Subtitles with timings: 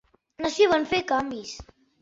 [0.45, 1.57] No s'hi van fer canvis.